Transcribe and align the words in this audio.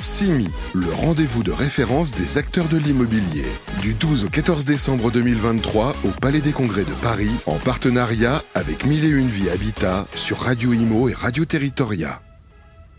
CIMI, 0.00 0.46
le 0.74 0.92
rendez-vous 0.92 1.42
de 1.42 1.50
référence 1.50 2.12
des 2.12 2.38
acteurs 2.38 2.68
de 2.68 2.76
l'immobilier. 2.76 3.42
Du 3.82 3.94
12 3.94 4.26
au 4.26 4.28
14 4.28 4.64
décembre 4.64 5.10
2023 5.10 5.96
au 6.04 6.20
Palais 6.20 6.40
des 6.40 6.52
Congrès 6.52 6.84
de 6.84 6.94
Paris, 7.02 7.32
en 7.46 7.56
partenariat 7.56 8.44
avec 8.54 8.86
Mille 8.86 9.04
et 9.04 9.08
Une 9.08 9.26
Vie 9.26 9.50
Habitat 9.50 10.06
sur 10.14 10.38
Radio 10.38 10.72
Imo 10.72 11.08
et 11.08 11.14
Radio 11.14 11.44
Territoria. 11.44 12.22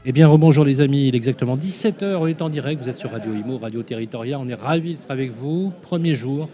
Eh 0.03 0.11
bien, 0.11 0.27
rebonjour 0.27 0.65
les 0.65 0.81
amis, 0.81 1.07
il 1.07 1.15
est 1.15 1.17
exactement 1.17 1.55
17h, 1.55 2.17
on 2.17 2.27
est 2.27 2.41
en 2.41 2.49
direct, 2.49 2.83
vous 2.83 2.89
êtes 2.89 2.97
sur 2.97 3.11
Radio 3.11 3.33
Imo, 3.33 3.57
Radio 3.59 3.81
Territoria, 3.81 4.37
on 4.37 4.47
est 4.49 4.53
ravis 4.53 4.95
d'être 4.95 5.09
avec 5.09 5.31
vous. 5.31 5.71
Premier 5.81 6.15
jour 6.15 6.49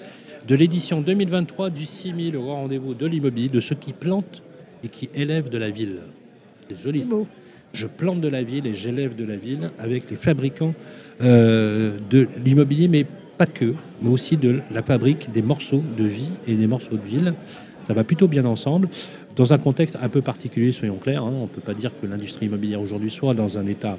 de 0.48 0.54
l'édition 0.54 1.02
2023 1.02 1.71
du 1.71 1.86
6000, 1.86 2.34
le 2.34 2.39
grand 2.39 2.62
rendez-vous 2.62 2.93
de 2.93 3.07
l'immobilier, 3.07 3.50
de 3.50 3.59
ceux 3.59 3.75
qui 3.75 3.93
plantent 3.93 4.43
et 4.84 4.89
qui 4.89 5.09
élèvent 5.16 5.50
de 5.50 5.57
la 5.57 5.71
ville. 5.71 6.02
C'est 6.70 6.80
joli. 6.80 7.04
ça. 7.04 7.16
Je 7.76 7.88
plante 7.88 8.21
de 8.21 8.30
la 8.30 8.42
ville 8.42 8.66
et 8.68 8.73
j'élève 8.73 9.18
de 9.18 9.26
la 9.26 9.36
ville 9.36 9.70
avec 9.80 10.10
les 10.10 10.16
fabricants 10.16 10.73
euh, 11.21 11.98
de 12.09 12.30
l'immobilier, 12.44 12.88
mais 12.88 13.05
pas 13.38 13.48
que, 13.48 13.73
mais 14.02 14.09
aussi 14.09 14.38
de 14.38 14.62
la 14.72 14.82
fabrique 14.82 15.30
des 15.34 15.41
morceaux 15.41 15.84
de 15.98 16.05
vie 16.05 16.32
et 16.48 16.55
des 16.55 16.68
morceaux 16.68 16.96
de 16.96 17.05
ville. 17.05 17.34
Ça 17.85 17.94
va 17.94 18.05
plutôt 18.05 18.30
bien 18.30 18.46
ensemble. 18.46 18.88
Dans 19.35 19.52
un 19.52 19.58
contexte 19.58 19.98
un 20.02 20.08
peu 20.08 20.22
particulier, 20.22 20.72
soyons 20.72 20.96
clairs, 20.96 21.26
hein, 21.26 21.34
on 21.35 21.41
ne 21.44 21.48
peut 21.48 21.59
pas 21.59 21.73
dire 21.73 21.91
que 22.02 22.08
l'industrie 22.08 22.46
immobilière 22.46 22.80
aujourd'hui 22.80 23.09
soit 23.09 23.34
dans 23.34 23.58
un 23.58 23.68
état 23.68 23.98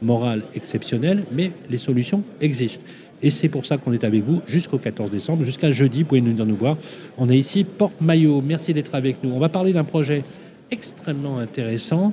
moral 0.00 0.42
exceptionnel, 0.54 1.24
mais 1.30 1.50
les 1.68 1.76
solutions 1.76 2.22
existent. 2.40 2.86
Et 3.20 3.30
c'est 3.30 3.50
pour 3.50 3.66
ça 3.66 3.76
qu'on 3.76 3.92
est 3.92 4.04
avec 4.04 4.24
vous 4.24 4.40
jusqu'au 4.46 4.78
14 4.78 5.10
décembre, 5.10 5.44
jusqu'à 5.44 5.70
jeudi, 5.70 6.00
vous 6.00 6.08
pouvez 6.08 6.22
nous 6.22 6.30
venir 6.30 6.46
nous 6.46 6.56
voir. 6.56 6.78
On 7.18 7.28
est 7.28 7.36
ici, 7.36 7.64
Porte 7.64 8.00
Maillot. 8.00 8.40
Merci 8.40 8.72
d'être 8.72 8.94
avec 8.94 9.22
nous. 9.22 9.32
On 9.34 9.38
va 9.38 9.50
parler 9.50 9.74
d'un 9.74 9.84
projet 9.84 10.24
extrêmement 10.70 11.38
intéressant 11.38 12.12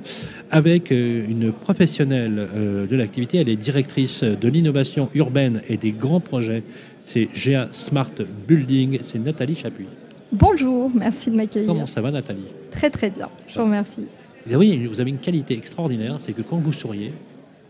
avec 0.50 0.92
euh, 0.92 1.26
une 1.28 1.52
professionnelle 1.52 2.48
euh, 2.54 2.86
de 2.86 2.96
l'activité. 2.96 3.38
Elle 3.38 3.48
est 3.48 3.56
directrice 3.56 4.22
de 4.24 4.48
l'innovation 4.48 5.08
urbaine 5.14 5.62
et 5.68 5.76
des 5.76 5.92
grands 5.92 6.20
projets. 6.20 6.62
C'est 7.00 7.28
GA 7.34 7.68
Smart 7.72 8.12
Building. 8.48 8.98
C'est 9.02 9.18
Nathalie 9.18 9.54
Chapuis. 9.54 9.86
Bonjour, 10.32 10.90
merci 10.94 11.30
de 11.30 11.36
m'accueillir. 11.36 11.68
Comment 11.68 11.86
ça 11.86 12.00
va, 12.00 12.10
Nathalie? 12.10 12.46
Très 12.70 12.90
très 12.90 13.10
bien, 13.10 13.28
je 13.46 13.58
vous 13.58 13.64
remercie. 13.64 14.06
Vous 14.44 14.54
avez, 14.54 14.86
vous 14.86 15.00
avez 15.00 15.10
une 15.10 15.18
qualité 15.18 15.56
extraordinaire, 15.56 16.16
c'est 16.18 16.32
que 16.32 16.42
quand 16.42 16.58
vous 16.58 16.72
souriez, 16.72 17.12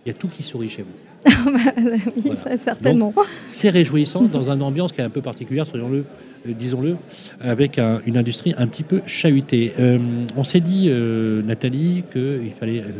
il 0.05 0.09
y 0.09 0.11
a 0.11 0.15
tout 0.15 0.29
qui 0.29 0.43
sourit 0.43 0.69
chez 0.69 0.83
vous. 0.83 1.06
oui, 2.17 2.23
Voilà. 2.25 2.37
ça, 2.37 2.57
certainement. 2.57 3.13
C'est 3.49 3.71
réjouissant 3.71 4.23
dans 4.23 4.51
une 4.51 4.63
ambiance 4.63 4.93
qui 4.93 5.01
est 5.01 5.05
un 5.05 5.11
peu 5.11 5.21
particulière, 5.23 5.67
soyons-le, 5.67 5.99
euh, 6.49 6.53
disons-le, 6.59 6.97
avec 7.41 7.79
un- 7.79 8.01
une 8.07 8.17
industrie 8.17 8.55
un 8.59 8.67
petit 8.67 8.83
peu 8.85 9.01
chahutée. 9.07 9.73
Euh, 9.79 9.99
on 10.37 10.45
s'est 10.45 10.61
dit, 10.61 10.87
euh, 10.89 11.43
Nathalie, 11.43 12.05
qu'il 12.13 12.53
fallait 12.59 12.81
euh, 12.81 12.91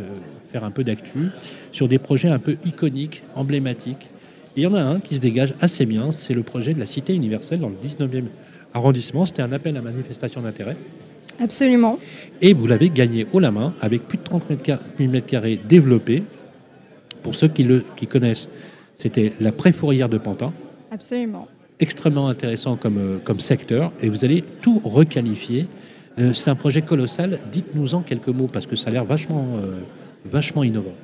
faire 0.51 0.63
un 0.63 0.71
peu 0.71 0.83
d'actu 0.83 1.29
sur 1.71 1.87
des 1.87 1.97
projets 1.99 2.29
un 2.29 2.39
peu 2.39 2.57
iconiques, 2.65 3.23
emblématiques. 3.35 4.09
Et 4.55 4.61
il 4.61 4.63
y 4.63 4.67
en 4.67 4.73
a 4.73 4.81
un 4.81 4.99
qui 4.99 5.15
se 5.15 5.21
dégage 5.21 5.53
assez 5.61 5.85
bien, 5.85 6.11
c'est 6.11 6.33
le 6.33 6.43
projet 6.43 6.73
de 6.73 6.79
la 6.79 6.85
Cité 6.85 7.13
universelle 7.13 7.59
dans 7.59 7.69
le 7.69 7.75
19e 7.83 8.25
arrondissement. 8.73 9.25
C'était 9.25 9.41
un 9.43 9.51
appel 9.51 9.77
à 9.77 9.81
manifestation 9.81 10.41
d'intérêt. 10.41 10.75
Absolument. 11.39 11.99
Et 12.41 12.53
vous 12.53 12.65
l'avez 12.65 12.89
gagné 12.89 13.27
haut 13.31 13.39
la 13.39 13.51
main 13.51 13.73
avec 13.81 14.07
plus 14.07 14.17
de 14.17 14.23
30 14.23 14.49
mètres 14.49 14.63
ca- 14.65 14.79
000 14.97 15.11
mètres 15.11 15.27
carrés 15.27 15.59
développés. 15.69 16.23
Pour 17.27 17.35
ceux 17.35 17.49
qui 17.49 17.63
le 17.63 17.83
qui 17.97 18.07
connaissent, 18.07 18.47
c'était 18.95 19.33
la 19.41 19.51
préfourrière 19.51 20.07
de 20.07 20.17
Pantin 20.17 20.53
Absolument. 20.91 21.49
extrêmement 21.81 22.29
intéressant 22.29 22.77
comme, 22.77 22.97
euh, 22.97 23.17
comme 23.21 23.41
secteur 23.41 23.91
et 24.01 24.07
vous 24.07 24.23
allez 24.23 24.45
tout 24.61 24.79
requalifier. 24.81 25.67
Euh, 26.19 26.31
c'est 26.31 26.49
un 26.49 26.55
projet 26.55 26.83
colossal. 26.83 27.39
Dites-nous 27.51 27.95
en 27.95 28.01
quelques 28.01 28.29
mots 28.29 28.47
parce 28.47 28.65
que 28.65 28.77
ça 28.77 28.87
a 28.87 28.93
l'air 28.93 29.03
vachement, 29.03 29.45
euh, 29.57 29.81
vachement 30.23 30.63
innovant. 30.63 30.95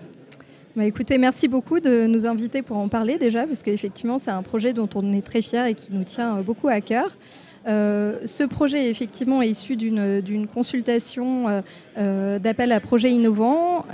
Bah, 0.77 0.85
écoutez, 0.85 1.17
merci 1.17 1.49
beaucoup 1.49 1.81
de 1.81 2.07
nous 2.07 2.25
inviter 2.25 2.61
pour 2.61 2.77
en 2.77 2.88
parler 2.88 3.17
déjà, 3.17 3.45
parce 3.45 3.61
qu'effectivement, 3.61 4.17
c'est 4.17 4.31
un 4.31 4.44
projet 4.44 4.71
dont 4.71 4.89
on 4.95 5.11
est 5.11 5.25
très 5.25 5.41
fiers 5.41 5.67
et 5.67 5.73
qui 5.73 5.91
nous 5.91 6.05
tient 6.05 6.41
beaucoup 6.41 6.69
à 6.69 6.79
cœur. 6.79 7.17
Euh, 7.66 8.19
ce 8.25 8.44
projet 8.44 8.89
effectivement 8.89 9.41
est 9.41 9.47
issu 9.47 9.78
d'une 9.78 10.47
consultation 10.47 11.47
euh, 11.47 11.62
euh, 11.97 12.40
d'appel 12.40 12.72
à 12.72 12.79
projets 12.79 13.12
innovants. 13.12 13.85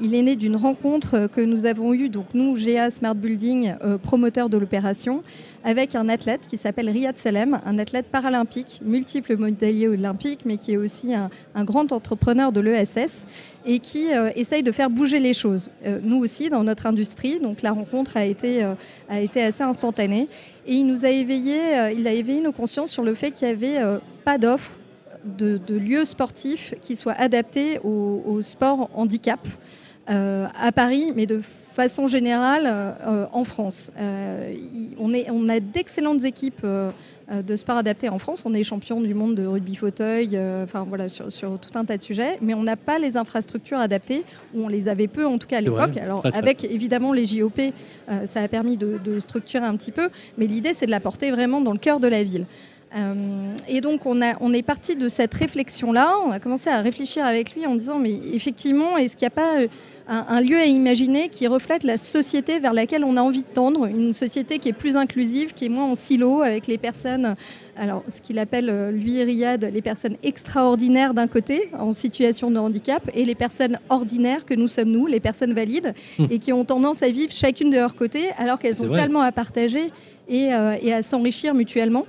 Il 0.00 0.14
est 0.14 0.22
né 0.22 0.36
d'une 0.36 0.56
rencontre 0.56 1.28
que 1.28 1.40
nous 1.40 1.66
avons 1.66 1.92
eue, 1.92 2.08
donc 2.08 2.26
nous, 2.34 2.56
GA 2.56 2.90
Smart 2.90 3.14
Building, 3.14 3.74
promoteur 4.02 4.48
de 4.48 4.56
l'opération, 4.56 5.22
avec 5.64 5.94
un 5.94 6.08
athlète 6.08 6.42
qui 6.46 6.56
s'appelle 6.56 6.88
Riyad 6.88 7.18
Salem, 7.18 7.58
un 7.64 7.78
athlète 7.78 8.06
paralympique, 8.06 8.80
multiple 8.84 9.36
médaillé 9.36 9.88
olympique, 9.88 10.40
mais 10.44 10.56
qui 10.56 10.72
est 10.72 10.76
aussi 10.76 11.12
un 11.14 11.64
grand 11.64 11.92
entrepreneur 11.92 12.52
de 12.52 12.60
l'ESS 12.60 13.26
et 13.66 13.78
qui 13.78 14.12
euh, 14.12 14.30
essaye 14.34 14.62
de 14.62 14.72
faire 14.72 14.90
bouger 14.90 15.18
les 15.18 15.34
choses. 15.34 15.70
Euh, 15.84 15.98
nous 16.02 16.18
aussi, 16.18 16.48
dans 16.48 16.64
notre 16.64 16.86
industrie, 16.86 17.40
donc 17.40 17.62
la 17.62 17.72
rencontre 17.72 18.16
a 18.16 18.24
été, 18.24 18.64
euh, 18.64 18.74
a 19.08 19.16
assez 19.40 19.62
instantanée. 19.62 20.28
Et 20.66 20.74
il 20.74 20.86
nous 20.86 21.04
a 21.04 21.10
éveillé, 21.10 21.58
il 21.96 22.06
a 22.06 22.12
éveillé 22.12 22.40
nos 22.40 22.52
consciences 22.52 22.90
sur 22.90 23.02
le 23.02 23.14
fait 23.14 23.30
qu'il 23.30 23.48
n'y 23.48 23.54
avait 23.54 23.98
pas 24.24 24.36
d'offre 24.36 24.72
de, 25.24 25.58
lieux 25.70 26.04
sportifs 26.04 26.74
qui 26.82 26.94
soient 26.94 27.14
adaptés 27.14 27.78
au, 27.82 28.22
au 28.26 28.42
sport 28.42 28.90
handicap 28.94 29.40
à 30.08 30.72
Paris, 30.72 31.12
mais 31.14 31.26
de 31.26 31.40
façon 31.78 32.08
générale 32.08 32.64
euh, 32.66 33.26
en 33.32 33.44
France. 33.44 33.92
Euh, 34.00 34.52
on, 34.98 35.14
est, 35.14 35.30
on 35.30 35.48
a 35.48 35.60
d'excellentes 35.60 36.24
équipes 36.24 36.62
euh, 36.64 36.90
euh, 37.30 37.40
de 37.40 37.54
sport 37.54 37.76
adapté 37.76 38.08
en 38.08 38.18
France. 38.18 38.42
On 38.44 38.52
est 38.52 38.64
champion 38.64 39.00
du 39.00 39.14
monde 39.14 39.36
de 39.36 39.46
rugby 39.46 39.76
fauteuil, 39.76 40.30
euh, 40.32 40.64
enfin 40.64 40.84
voilà, 40.88 41.08
sur, 41.08 41.30
sur 41.30 41.56
tout 41.60 41.78
un 41.78 41.84
tas 41.84 41.96
de 41.96 42.02
sujets, 42.02 42.36
mais 42.40 42.54
on 42.54 42.64
n'a 42.64 42.74
pas 42.74 42.98
les 42.98 43.16
infrastructures 43.16 43.78
adaptées, 43.78 44.24
ou 44.54 44.64
on 44.64 44.68
les 44.68 44.88
avait 44.88 45.06
peu 45.06 45.24
en 45.24 45.38
tout 45.38 45.46
cas 45.46 45.58
à 45.58 45.60
l'époque. 45.60 45.96
Alors 46.02 46.26
avec 46.34 46.64
évidemment 46.64 47.12
les 47.12 47.26
JOP, 47.26 47.60
euh, 47.60 48.26
ça 48.26 48.42
a 48.42 48.48
permis 48.48 48.76
de, 48.76 48.98
de 49.04 49.20
structurer 49.20 49.64
un 49.64 49.76
petit 49.76 49.92
peu, 49.92 50.08
mais 50.36 50.48
l'idée 50.48 50.74
c'est 50.74 50.86
de 50.86 50.90
la 50.90 51.00
porter 51.00 51.30
vraiment 51.30 51.60
dans 51.60 51.72
le 51.72 51.78
cœur 51.78 52.00
de 52.00 52.08
la 52.08 52.24
ville. 52.24 52.46
Euh, 52.96 53.54
et 53.68 53.80
donc 53.80 54.06
on, 54.06 54.22
a, 54.22 54.36
on 54.40 54.54
est 54.54 54.62
parti 54.62 54.96
de 54.96 55.08
cette 55.08 55.34
réflexion-là, 55.34 56.14
on 56.24 56.30
a 56.30 56.40
commencé 56.40 56.70
à 56.70 56.80
réfléchir 56.80 57.26
avec 57.26 57.54
lui 57.54 57.66
en 57.66 57.74
disant 57.74 57.98
mais 57.98 58.14
effectivement, 58.32 58.96
est-ce 58.96 59.14
qu'il 59.14 59.26
n'y 59.26 59.32
a 59.32 59.36
pas 59.42 59.60
euh, 59.60 59.68
un, 60.08 60.24
un 60.28 60.40
lieu 60.40 60.56
à 60.56 60.64
imaginer 60.64 61.28
qui 61.28 61.46
reflète 61.46 61.84
la 61.84 61.98
société 61.98 62.58
vers 62.60 62.72
laquelle 62.72 63.04
on 63.04 63.18
a 63.18 63.20
envie 63.20 63.42
de 63.42 63.46
tendre, 63.52 63.84
une 63.84 64.14
société 64.14 64.58
qui 64.58 64.70
est 64.70 64.72
plus 64.72 64.96
inclusive, 64.96 65.52
qui 65.52 65.66
est 65.66 65.68
moins 65.68 65.84
en 65.84 65.94
silo 65.94 66.40
avec 66.40 66.66
les 66.66 66.78
personnes, 66.78 67.36
alors 67.76 68.02
ce 68.08 68.22
qu'il 68.22 68.38
appelle 68.38 68.70
euh, 68.70 68.90
lui 68.90 69.22
Riyad, 69.22 69.70
les 69.72 69.82
personnes 69.82 70.16
extraordinaires 70.22 71.12
d'un 71.12 71.26
côté, 71.26 71.70
en 71.78 71.92
situation 71.92 72.50
de 72.50 72.58
handicap, 72.58 73.10
et 73.12 73.26
les 73.26 73.34
personnes 73.34 73.78
ordinaires 73.90 74.46
que 74.46 74.54
nous 74.54 74.68
sommes 74.68 74.90
nous, 74.90 75.06
les 75.06 75.20
personnes 75.20 75.52
valides, 75.52 75.92
et 76.30 76.38
qui 76.38 76.54
ont 76.54 76.64
tendance 76.64 77.02
à 77.02 77.10
vivre 77.10 77.32
chacune 77.32 77.68
de 77.68 77.76
leur 77.76 77.94
côté 77.94 78.30
alors 78.38 78.58
qu'elles 78.58 78.82
ont 78.82 78.86
vrai. 78.86 79.02
tellement 79.02 79.20
à 79.20 79.30
partager 79.30 79.90
et, 80.28 80.54
euh, 80.54 80.76
et 80.80 80.92
à 80.94 81.02
s'enrichir 81.02 81.52
mutuellement. 81.52 82.06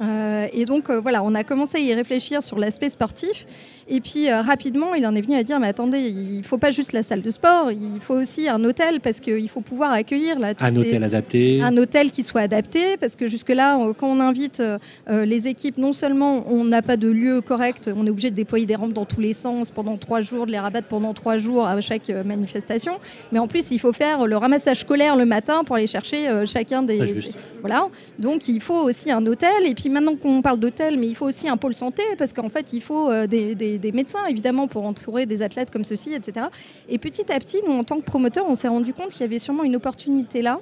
Euh, 0.00 0.46
et 0.52 0.64
donc 0.64 0.90
euh, 0.90 1.00
voilà, 1.00 1.22
on 1.22 1.34
a 1.34 1.44
commencé 1.44 1.78
à 1.78 1.80
y 1.80 1.94
réfléchir 1.94 2.42
sur 2.42 2.58
l'aspect 2.58 2.90
sportif. 2.90 3.46
Et 3.90 4.00
puis 4.00 4.30
euh, 4.30 4.42
rapidement, 4.42 4.94
il 4.94 5.06
en 5.06 5.14
est 5.14 5.22
venu 5.22 5.34
à 5.36 5.42
dire, 5.42 5.58
mais 5.58 5.68
attendez, 5.68 5.98
il 5.98 6.44
faut 6.44 6.58
pas 6.58 6.70
juste 6.70 6.92
la 6.92 7.02
salle 7.02 7.22
de 7.22 7.30
sport, 7.30 7.70
il 7.72 8.00
faut 8.00 8.14
aussi 8.14 8.48
un 8.48 8.62
hôtel 8.64 9.00
parce 9.00 9.18
qu'il 9.18 9.48
faut 9.48 9.62
pouvoir 9.62 9.92
accueillir 9.92 10.38
là, 10.38 10.52
Un 10.60 10.70
ces- 10.70 10.76
hôtel 10.78 11.04
adapté. 11.04 11.60
un 11.62 11.74
hôtel 11.78 12.10
qui 12.10 12.22
soit 12.22 12.42
adapté, 12.42 12.96
parce 12.98 13.16
que 13.16 13.26
jusque-là, 13.26 13.80
euh, 13.80 13.94
quand 13.96 14.08
on 14.08 14.20
invite 14.20 14.60
euh, 14.60 15.24
les 15.24 15.48
équipes, 15.48 15.78
non 15.78 15.94
seulement 15.94 16.44
on 16.48 16.64
n'a 16.64 16.82
pas 16.82 16.98
de 16.98 17.08
lieu 17.08 17.40
correct, 17.40 17.90
on 17.96 18.06
est 18.06 18.10
obligé 18.10 18.30
de 18.30 18.36
déployer 18.36 18.66
des 18.66 18.74
rampes 18.74 18.92
dans 18.92 19.06
tous 19.06 19.20
les 19.20 19.32
sens 19.32 19.70
pendant 19.70 19.96
trois 19.96 20.20
jours, 20.20 20.46
de 20.46 20.52
les 20.52 20.58
rabattre 20.58 20.88
pendant 20.88 21.14
trois 21.14 21.38
jours 21.38 21.66
à 21.66 21.80
chaque 21.80 22.10
manifestation, 22.10 22.98
mais 23.32 23.38
en 23.38 23.48
plus, 23.48 23.70
il 23.70 23.78
faut 23.78 23.92
faire 23.94 24.26
le 24.26 24.36
ramassage 24.36 24.80
scolaire 24.80 25.16
le 25.16 25.24
matin 25.24 25.64
pour 25.64 25.76
aller 25.76 25.86
chercher 25.86 26.28
euh, 26.28 26.44
chacun 26.46 26.82
des... 26.82 27.06
Juste. 27.06 27.32
Voilà, 27.60 27.88
donc 28.18 28.48
il 28.48 28.60
faut 28.60 28.82
aussi 28.84 29.10
un 29.10 29.24
hôtel, 29.26 29.66
et 29.66 29.74
puis 29.74 29.88
maintenant 29.88 30.14
qu'on 30.16 30.42
parle 30.42 30.60
d'hôtel, 30.60 30.98
mais 30.98 31.06
il 31.08 31.14
faut 31.16 31.26
aussi 31.26 31.48
un 31.48 31.56
pôle 31.56 31.74
santé, 31.74 32.02
parce 32.18 32.32
qu'en 32.34 32.48
fait, 32.50 32.66
il 32.74 32.82
faut 32.82 33.10
des, 33.26 33.77
des- 33.78 33.92
médecins, 33.92 34.24
évidemment, 34.28 34.66
pour 34.68 34.84
entourer 34.86 35.26
des 35.26 35.42
athlètes 35.42 35.70
comme 35.70 35.84
ceux-ci, 35.84 36.12
etc. 36.14 36.46
Et 36.88 36.98
petit 36.98 37.30
à 37.32 37.38
petit, 37.38 37.58
nous, 37.66 37.72
en 37.74 37.84
tant 37.84 37.96
que 37.96 38.04
promoteurs, 38.04 38.46
on 38.48 38.54
s'est 38.54 38.68
rendu 38.68 38.92
compte 38.92 39.10
qu'il 39.10 39.20
y 39.22 39.24
avait 39.24 39.38
sûrement 39.38 39.64
une 39.64 39.76
opportunité 39.76 40.42
là 40.42 40.60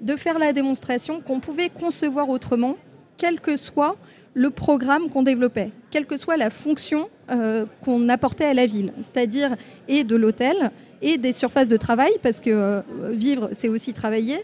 de 0.00 0.14
faire 0.16 0.38
la 0.38 0.52
démonstration 0.52 1.20
qu'on 1.20 1.40
pouvait 1.40 1.70
concevoir 1.70 2.28
autrement, 2.28 2.76
quel 3.16 3.40
que 3.40 3.56
soit 3.56 3.96
le 4.34 4.50
programme 4.50 5.08
qu'on 5.10 5.22
développait, 5.24 5.70
quelle 5.90 6.06
que 6.06 6.16
soit 6.16 6.36
la 6.36 6.50
fonction 6.50 7.08
euh, 7.30 7.66
qu'on 7.84 8.08
apportait 8.08 8.44
à 8.44 8.54
la 8.54 8.66
ville, 8.66 8.92
c'est-à-dire 9.00 9.56
et 9.88 10.04
de 10.04 10.14
l'hôtel 10.14 10.70
et 11.02 11.18
des 11.18 11.32
surfaces 11.32 11.68
de 11.68 11.76
travail, 11.76 12.12
parce 12.22 12.38
que 12.38 12.50
euh, 12.50 12.80
vivre, 13.10 13.48
c'est 13.52 13.68
aussi 13.68 13.92
travailler, 13.92 14.38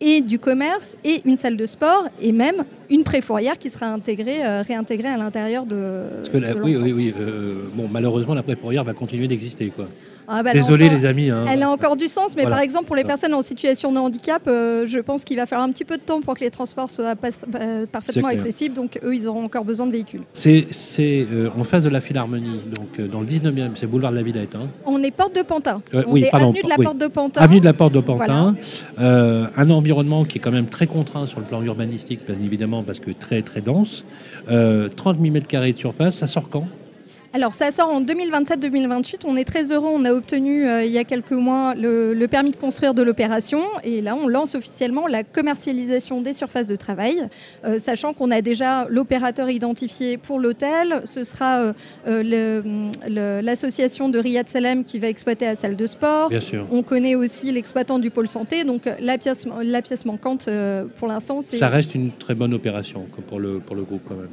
et 0.00 0.20
du 0.20 0.40
commerce, 0.40 0.96
et 1.04 1.22
une 1.24 1.36
salle 1.36 1.56
de 1.56 1.66
sport, 1.66 2.08
et 2.20 2.32
même 2.32 2.64
une 2.92 3.02
préfourrière 3.04 3.58
qui 3.58 3.70
sera 3.70 3.86
intégrée, 3.86 4.44
euh, 4.46 4.62
réintégrée 4.62 5.08
à 5.08 5.16
l'intérieur 5.16 5.66
de, 5.66 6.02
Parce 6.18 6.28
que 6.28 6.38
la- 6.38 6.54
de 6.54 6.60
oui, 6.60 6.76
oui, 6.80 6.92
oui. 6.92 7.14
euh, 7.18 7.62
bon, 7.74 7.88
malheureusement, 7.90 8.34
la 8.34 8.42
prépourière 8.42 8.84
va 8.84 8.92
continuer 8.92 9.26
d'exister. 9.26 9.68
Quoi. 9.74 9.86
Ah, 10.28 10.42
bah, 10.44 10.52
Désolé 10.52 10.84
encore- 10.86 10.98
les 10.98 11.04
amis. 11.04 11.30
hein. 11.30 11.44
Elle 11.50 11.62
a 11.64 11.70
encore 11.70 11.96
du 11.96 12.06
sens, 12.06 12.36
mais 12.36 12.42
Voilà. 12.42 12.56
par 12.56 12.62
exemple 12.62 12.84
pour 12.86 12.94
les 12.94 13.02
personnes 13.02 13.34
en 13.34 13.42
situation 13.42 13.92
de 13.92 13.98
handicap, 13.98 14.42
euh, 14.46 14.86
je 14.86 15.00
pense 15.00 15.24
qu'il 15.24 15.36
va 15.36 15.46
falloir 15.46 15.66
un 15.68 15.72
petit 15.72 15.84
peu 15.84 15.96
de 15.96 16.02
temps 16.02 16.20
pour 16.20 16.34
que 16.34 16.40
les 16.44 16.50
transports 16.50 16.88
soient 16.90 17.16
pas- 17.16 17.28
euh, 17.60 17.86
parfaitement 17.90 18.28
accessibles, 18.28 18.74
donc 18.74 19.00
eux 19.04 19.14
ils 19.16 19.26
auront 19.26 19.44
encore 19.44 19.64
besoin 19.64 19.86
de 19.86 19.92
véhicules. 19.92 20.22
C'est 20.32 20.66
euh, 21.32 21.48
en 21.58 21.64
face 21.64 21.82
de 21.82 21.88
la 21.88 22.00
Philharmonie, 22.00 22.60
donc 22.72 23.00
dans 23.10 23.20
le 23.20 23.26
19e, 23.26 23.72
c'est 23.74 23.86
boulevard 23.86 24.12
de 24.12 24.16
la 24.16 24.22
Villette. 24.22 24.54
Hein. 24.54 24.68
On 24.86 25.02
est 25.02 25.10
porte 25.10 25.34
de 25.34 25.42
Pantin, 25.42 25.82
on 25.92 26.04
oui, 26.12 26.22
est 26.24 26.30
pardon, 26.30 26.50
avenue 26.50 26.62
de 26.62 26.68
la 26.68 26.76
oui. 26.78 26.84
porte 26.84 26.98
de 26.98 27.06
Pantin. 27.08 27.40
Avenue 27.40 27.60
de 27.60 27.64
la 27.64 27.72
Porte 27.72 27.92
de 27.94 28.00
Pantin, 28.00 28.54
un 28.98 29.70
environnement 29.70 30.24
qui 30.24 30.38
est 30.38 30.40
quand 30.40 30.52
même 30.52 30.66
très 30.66 30.86
contraint 30.86 31.26
sur 31.26 31.40
le 31.40 31.46
plan 31.46 31.62
urbanistique, 31.62 32.20
bien 32.26 32.36
évidemment, 32.44 32.81
parce 32.82 33.00
que 33.00 33.10
très 33.10 33.42
très 33.42 33.60
dense. 33.60 34.04
Euh, 34.50 34.88
30 34.88 35.18
000 35.20 35.32
mètres 35.32 35.46
carrés 35.46 35.72
de 35.72 35.78
surface, 35.78 36.16
ça 36.16 36.26
sort 36.26 36.48
quand? 36.48 36.66
Alors 37.34 37.54
ça 37.54 37.70
sort 37.70 37.88
en 37.88 38.02
2027-2028. 38.02 39.20
On 39.24 39.36
est 39.36 39.44
très 39.44 39.72
heureux. 39.72 39.88
On 39.90 40.04
a 40.04 40.12
obtenu 40.12 40.68
euh, 40.68 40.84
il 40.84 40.92
y 40.92 40.98
a 40.98 41.04
quelques 41.04 41.32
mois 41.32 41.74
le, 41.74 42.12
le 42.12 42.28
permis 42.28 42.50
de 42.50 42.56
construire 42.56 42.92
de 42.92 43.02
l'opération. 43.02 43.62
Et 43.84 44.02
là, 44.02 44.14
on 44.16 44.28
lance 44.28 44.54
officiellement 44.54 45.06
la 45.06 45.24
commercialisation 45.24 46.20
des 46.20 46.34
surfaces 46.34 46.66
de 46.66 46.76
travail, 46.76 47.26
euh, 47.64 47.78
sachant 47.80 48.12
qu'on 48.12 48.30
a 48.30 48.42
déjà 48.42 48.86
l'opérateur 48.90 49.48
identifié 49.48 50.18
pour 50.18 50.38
l'hôtel. 50.38 51.02
Ce 51.06 51.24
sera 51.24 51.72
euh, 52.06 52.92
l'association 53.42 54.10
de 54.10 54.18
Riyad 54.18 54.48
Salem 54.48 54.84
qui 54.84 54.98
va 54.98 55.08
exploiter 55.08 55.46
la 55.46 55.54
salle 55.54 55.76
de 55.76 55.86
sport. 55.86 56.28
Bien 56.28 56.40
sûr. 56.40 56.66
On 56.70 56.82
connaît 56.82 57.14
aussi 57.14 57.50
l'exploitant 57.50 57.98
du 57.98 58.10
pôle 58.10 58.28
santé. 58.28 58.64
Donc 58.64 58.82
la 59.00 59.16
pièce, 59.16 59.46
la 59.62 59.80
pièce 59.80 60.04
manquante, 60.04 60.50
pour 60.96 61.08
l'instant, 61.08 61.40
c'est... 61.40 61.56
Ça 61.56 61.68
reste 61.68 61.94
une 61.94 62.10
très 62.10 62.34
bonne 62.34 62.52
opération 62.52 63.06
quoi, 63.10 63.24
pour 63.26 63.40
le, 63.40 63.58
pour 63.58 63.74
le 63.74 63.84
groupe 63.84 64.02
quand 64.06 64.16
même. 64.16 64.28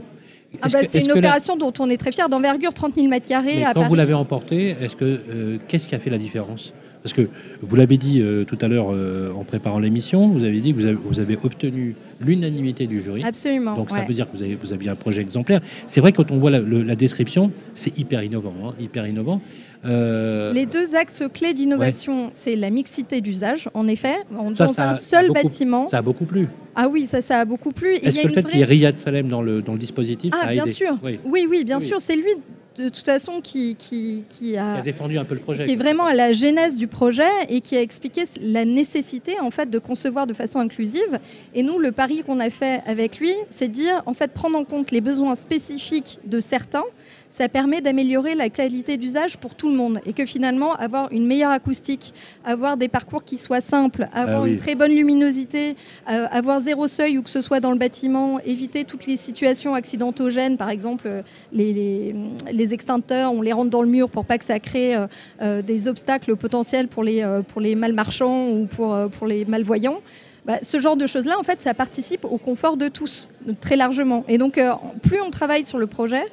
Ah 0.61 0.67
bah, 0.71 0.79
c'est 0.87 0.99
une 1.01 1.07
la- 1.09 1.15
opération 1.15 1.55
dont 1.55 1.71
on 1.79 1.89
est 1.89 1.97
très 1.97 2.11
fier, 2.11 2.27
d'envergure 2.29 2.73
30 2.73 2.95
000 2.95 3.07
mètres 3.07 3.27
carrés 3.27 3.63
à 3.63 3.67
quand 3.67 3.81
Paris. 3.81 3.87
vous 3.89 3.95
l'avez 3.95 4.13
emporté, 4.13 4.75
est-ce 4.81 4.95
que 4.95 5.05
euh, 5.05 5.57
qu'est-ce 5.67 5.87
qui 5.87 5.95
a 5.95 5.99
fait 5.99 6.09
la 6.09 6.17
différence? 6.17 6.73
Parce 7.01 7.13
que 7.13 7.29
vous 7.61 7.75
l'avez 7.77 7.97
dit 7.97 8.21
euh, 8.21 8.43
tout 8.43 8.57
à 8.61 8.67
l'heure 8.67 8.87
euh, 8.91 9.31
en 9.31 9.45
préparant 9.45 9.79
l'émission, 9.79 10.27
vous 10.27 10.43
avez 10.43 10.59
dit 10.59 10.73
que 10.73 10.79
vous 10.79 10.85
avez, 10.85 10.97
vous 11.01 11.19
avez 11.21 11.37
obtenu 11.41 11.95
l'unanimité 12.19 12.87
du 12.87 13.01
jury. 13.01 13.23
Absolument. 13.23 13.75
Donc 13.75 13.89
ça 13.89 13.99
ouais. 13.99 14.05
veut 14.05 14.13
dire 14.13 14.29
que 14.29 14.35
vous 14.35 14.43
avez, 14.43 14.55
vous 14.61 14.73
aviez 14.73 14.89
un 14.89 14.95
projet 14.95 15.21
exemplaire. 15.21 15.61
C'est 15.87 16.01
vrai 16.01 16.11
que 16.11 16.17
quand 16.17 16.31
on 16.31 16.39
voit 16.39 16.51
la, 16.51 16.59
le- 16.59 16.83
la 16.83 16.95
description, 16.95 17.51
c'est 17.73 17.97
hyper 17.97 18.21
innovant, 18.23 18.53
hein, 18.65 18.73
hyper 18.81 19.07
innovant. 19.07 19.41
Euh, 19.85 20.51
Les 20.51 20.65
deux 20.65 20.95
axes 20.95 21.23
clés 21.33 21.53
d'innovation, 21.53 22.31
c'est 22.33 22.57
la 22.57 22.69
mixité 22.69 23.21
d'usage, 23.21 23.69
en 23.73 23.87
effet. 23.87 24.15
On- 24.37 24.53
Ça, 24.53 24.65
dans 24.65 24.73
ça 24.73 24.89
un 24.89 24.91
a 24.91 24.97
seul 24.97 25.27
beaucoup- 25.27 25.43
bâtiment. 25.47 25.87
Ça 25.87 25.99
a 25.99 26.01
beaucoup 26.01 26.25
plu. 26.25 26.49
Ah 26.75 26.89
oui, 26.89 27.05
ça, 27.05 27.21
ça 27.21 27.39
a 27.39 27.45
beaucoup 27.45 27.71
plu. 27.71 27.93
Est-ce 27.95 28.19
que 28.21 28.27
le 28.27 28.33
fait 28.33 28.43
qu'il 28.43 28.59
y 28.59 28.61
ait 28.61 28.65
vraie... 28.65 28.75
Riyad 28.75 28.97
Salem 28.97 29.29
dans 29.29 29.41
le, 29.41 29.61
dans 29.61 29.71
le 29.71 29.79
dispositif, 29.79 30.33
Ah, 30.37 30.51
bien 30.51 30.63
aidé 30.63 30.73
sûr. 30.73 30.97
Oui. 31.01 31.17
Oui, 31.25 31.47
oui, 31.49 31.63
bien 31.63 31.77
Oui. 31.79 31.85
sûr. 31.85 32.01
C'est 32.01 32.17
lui, 32.17 32.31
de 32.77 32.89
toute 32.89 33.05
façon, 33.05 33.41
qui, 33.41 33.75
qui, 33.75 34.23
qui 34.29 34.51
Il 34.51 34.57
a... 34.57 34.75
a 34.75 34.81
défendu 34.81 35.17
un 35.17 35.25
peu 35.25 35.35
le 35.35 35.41
projet. 35.41 35.65
qui 35.65 35.73
est 35.73 35.75
vraiment 35.75 36.05
à 36.05 36.13
la 36.13 36.31
genèse 36.31 36.77
du 36.77 36.87
projet 36.87 37.29
et 37.49 37.61
qui 37.61 37.75
a 37.75 37.81
expliqué 37.81 38.23
la 38.41 38.63
nécessité 38.65 39.39
en 39.39 39.51
fait 39.51 39.69
de 39.69 39.79
concevoir 39.79 40.27
de 40.27 40.33
façon 40.33 40.59
inclusive. 40.59 41.19
Et 41.53 41.63
nous, 41.63 41.79
le 41.79 41.91
pari 41.91 42.23
qu'on 42.23 42.39
a 42.39 42.49
fait 42.49 42.81
avec 42.85 43.19
lui, 43.19 43.33
c'est 43.49 43.67
de 43.67 43.73
dire 43.73 44.01
en 44.05 44.13
fait 44.13 44.31
prendre 44.33 44.57
en 44.57 44.63
compte 44.63 44.91
les 44.91 45.01
besoins 45.01 45.35
spécifiques 45.35 46.19
de 46.25 46.39
certains. 46.39 46.83
Ça 47.31 47.47
permet 47.47 47.79
d'améliorer 47.79 48.33
la 48.35 48.49
qualité 48.49 48.97
d'usage 48.97 49.37
pour 49.37 49.53
tout 49.55 49.69
le 49.69 49.75
monde 49.75 49.99
et 50.05 50.13
que 50.13 50.25
finalement 50.25 50.73
avoir 50.73 51.11
une 51.11 51.25
meilleure 51.25 51.51
acoustique, 51.51 52.13
avoir 52.43 52.75
des 52.75 52.87
parcours 52.87 53.23
qui 53.23 53.37
soient 53.37 53.61
simples, 53.61 54.07
avoir 54.13 54.41
Ah 54.41 54.43
oui. 54.43 54.51
une 54.53 54.57
très 54.57 54.75
bonne 54.75 54.91
luminosité, 54.91 55.75
euh, 56.09 56.25
avoir 56.31 56.59
zéro 56.59 56.87
seuil 56.87 57.17
ou 57.17 57.21
que 57.21 57.29
ce 57.29 57.39
soit 57.41 57.59
dans 57.59 57.71
le 57.71 57.77
bâtiment, 57.77 58.39
éviter 58.39 58.83
toutes 58.83 59.05
les 59.05 59.15
situations 59.15 59.75
accidentogènes, 59.75 60.57
par 60.57 60.69
exemple 60.69 61.03
euh, 61.07 61.21
les, 61.53 61.71
les, 61.71 62.15
les 62.51 62.73
extincteurs, 62.73 63.31
on 63.31 63.41
les 63.41 63.53
rentre 63.53 63.69
dans 63.69 63.83
le 63.83 63.89
mur 63.89 64.09
pour 64.09 64.25
pas 64.25 64.37
que 64.37 64.45
ça 64.45 64.59
crée 64.59 64.95
euh, 65.41 65.61
des 65.61 65.87
obstacles 65.87 66.35
potentiels 66.35 66.87
pour 66.87 67.03
les, 67.03 67.21
euh, 67.21 67.41
pour 67.41 67.61
les 67.61 67.75
malmarchants 67.75 68.49
ou 68.49 68.65
pour, 68.65 68.97
pour 69.11 69.27
les 69.27 69.45
malvoyants. 69.45 69.99
Bah, 70.45 70.57
ce 70.63 70.79
genre 70.79 70.97
de 70.97 71.05
choses-là, 71.05 71.37
en 71.37 71.43
fait, 71.43 71.61
ça 71.61 71.73
participe 71.73 72.25
au 72.25 72.37
confort 72.37 72.77
de 72.77 72.87
tous, 72.87 73.29
très 73.61 73.75
largement. 73.75 74.23
Et 74.27 74.37
donc, 74.37 74.57
euh, 74.57 74.71
plus 75.03 75.21
on 75.21 75.29
travaille 75.29 75.63
sur 75.63 75.77
le 75.77 75.85
projet, 75.85 76.23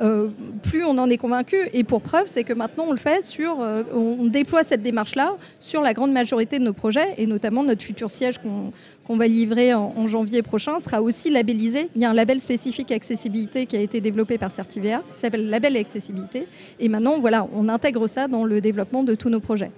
euh, 0.00 0.28
plus 0.62 0.84
on 0.84 0.98
en 0.98 1.08
est 1.10 1.16
convaincu. 1.18 1.56
Et 1.72 1.84
pour 1.84 2.00
preuve, 2.02 2.24
c'est 2.26 2.44
que 2.44 2.52
maintenant, 2.52 2.86
on 2.88 2.92
le 2.92 2.96
fait 2.98 3.22
sur, 3.24 3.60
euh, 3.60 3.82
on 3.94 4.26
déploie 4.26 4.64
cette 4.64 4.82
démarche-là 4.82 5.36
sur 5.60 5.80
la 5.82 5.92
grande 5.94 6.12
majorité 6.12 6.58
de 6.58 6.64
nos 6.64 6.72
projets, 6.72 7.14
et 7.18 7.26
notamment 7.26 7.62
notre 7.62 7.82
futur 7.82 8.10
siège 8.10 8.36
qu'on 8.38 9.16
va 9.16 9.26
livrer 9.26 9.74
en, 9.74 10.06
janvier 10.06 10.42
prochain 10.42 10.80
sera 10.80 11.02
aussi 11.02 11.30
labellisé. 11.30 11.88
Il 11.94 12.02
y 12.02 12.04
a 12.04 12.10
un 12.10 12.14
label 12.14 12.40
spécifique 12.40 12.90
accessibilité 12.90 13.66
qui 13.66 13.76
a 13.76 13.80
été 13.80 14.00
développé 14.00 14.38
par 14.38 14.50
Certivea, 14.50 15.02
qui 15.12 15.18
s'appelle 15.20 15.48
Label 15.48 15.76
Accessibilité. 15.76 16.46
Et 16.80 16.88
maintenant, 16.88 17.18
voilà, 17.20 17.46
on 17.54 17.68
intègre 17.68 18.06
ça 18.08 18.28
dans 18.28 18.44
le 18.44 18.60
développement 18.60 19.02
de 19.02 19.14
tous 19.14 19.28
nos 19.28 19.40
projets. 19.40 19.70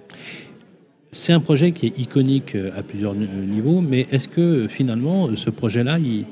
C'est 1.11 1.31
un 1.33 1.39
projet 1.39 1.71
qui 1.71 1.85
est 1.87 1.97
iconique 1.99 2.55
euh, 2.55 2.71
à 2.77 2.83
plusieurs 2.83 3.13
ni- 3.13 3.27
niveaux, 3.27 3.79
mais 3.81 4.05
est-ce 4.11 4.27
que 4.27 4.67
finalement, 4.67 5.33
ce 5.35 5.49
projet-là, 5.49 5.97
il, 5.99 6.25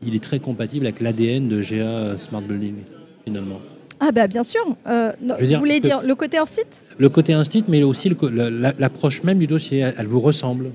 il 0.00 0.14
est 0.14 0.22
très 0.22 0.38
compatible 0.38 0.86
avec 0.86 1.00
l'ADN 1.00 1.48
de 1.48 1.60
GA 1.60 2.16
Smart 2.18 2.42
Building, 2.42 2.76
finalement 3.28 3.60
Ah 4.00 4.10
bah 4.12 4.26
bien 4.26 4.42
sûr. 4.42 4.64
Euh, 4.86 5.12
non, 5.20 5.34
dire, 5.36 5.58
vous 5.58 5.64
voulez 5.64 5.80
dire 5.80 6.00
le 6.02 6.14
côté 6.14 6.38
hors 6.40 6.48
site 6.48 6.84
Le 6.96 7.08
côté 7.08 7.32
instit, 7.34 7.64
mais 7.68 7.82
aussi 7.82 8.10
l'approche 8.78 9.22
même 9.22 9.38
du 9.38 9.46
dossier, 9.46 9.80
elle, 9.80 9.94
elle 9.98 10.06
vous 10.06 10.20
ressemble. 10.20 10.70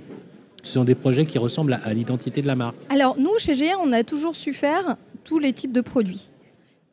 Ce 0.62 0.72
sont 0.74 0.84
des 0.86 0.96
projets 0.96 1.26
qui 1.26 1.38
ressemblent 1.40 1.74
à, 1.74 1.82
à 1.84 1.94
l'identité 1.94 2.42
de 2.42 2.48
la 2.48 2.56
marque. 2.56 2.76
Alors 2.90 3.18
nous, 3.20 3.32
chez 3.40 3.54
GA, 3.56 3.76
on 3.84 3.92
a 3.92 4.04
toujours 4.04 4.36
su 4.36 4.54
faire 4.54 4.96
tous 5.24 5.40
les 5.40 5.52
types 5.54 5.74
de 5.74 5.82
produits. 5.82 6.30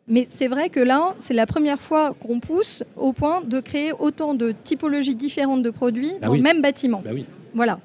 Mais 0.08 0.26
c'est 0.30 0.48
vrai 0.48 0.70
que 0.70 0.80
là, 0.80 1.14
c'est 1.20 1.34
la 1.34 1.46
première 1.46 1.80
fois 1.80 2.14
qu'on 2.20 2.40
pousse 2.40 2.82
au 2.96 3.12
point 3.12 3.42
de 3.46 3.60
créer 3.60 3.92
autant 3.92 4.34
de 4.34 4.52
typologies 4.64 5.14
différentes 5.14 5.62
de 5.62 5.70
produits 5.70 6.10
Bah 6.20 6.26
dans 6.26 6.32
oui. 6.32 6.38
le 6.38 6.42
même 6.42 6.60
bâtiment. 6.62 7.00
Bah 7.04 7.10
oui. 7.14 7.24
Voilà. 7.54 7.78